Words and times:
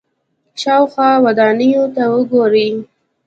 شاوخوا 0.61 1.09
ودانیو 1.25 1.83
ته 1.95 2.03
وګورئ. 2.13 2.69